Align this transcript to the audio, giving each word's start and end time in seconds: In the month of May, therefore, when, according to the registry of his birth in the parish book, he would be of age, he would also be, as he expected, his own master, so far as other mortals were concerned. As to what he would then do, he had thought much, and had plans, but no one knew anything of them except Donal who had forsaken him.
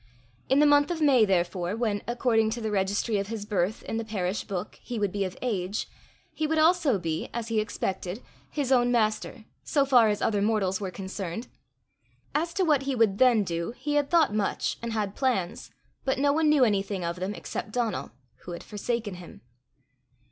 In 0.49 0.57
the 0.57 0.65
month 0.65 0.89
of 0.89 0.99
May, 0.99 1.25
therefore, 1.25 1.75
when, 1.75 2.01
according 2.07 2.49
to 2.53 2.59
the 2.61 2.71
registry 2.71 3.19
of 3.19 3.27
his 3.27 3.45
birth 3.45 3.83
in 3.83 3.97
the 3.97 4.03
parish 4.03 4.43
book, 4.45 4.79
he 4.81 4.97
would 4.97 5.11
be 5.11 5.25
of 5.25 5.37
age, 5.43 5.87
he 6.33 6.47
would 6.47 6.57
also 6.57 6.97
be, 6.97 7.29
as 7.35 7.49
he 7.49 7.59
expected, 7.59 8.23
his 8.49 8.71
own 8.71 8.91
master, 8.91 9.45
so 9.63 9.85
far 9.85 10.09
as 10.09 10.19
other 10.19 10.41
mortals 10.41 10.81
were 10.81 10.89
concerned. 10.89 11.49
As 12.33 12.51
to 12.55 12.63
what 12.63 12.81
he 12.81 12.95
would 12.95 13.19
then 13.19 13.43
do, 13.43 13.73
he 13.77 13.93
had 13.93 14.09
thought 14.09 14.33
much, 14.33 14.79
and 14.81 14.91
had 14.91 15.13
plans, 15.15 15.69
but 16.03 16.17
no 16.17 16.33
one 16.33 16.49
knew 16.49 16.65
anything 16.65 17.05
of 17.05 17.17
them 17.19 17.35
except 17.35 17.69
Donal 17.71 18.09
who 18.37 18.53
had 18.53 18.63
forsaken 18.63 19.13
him. 19.17 19.41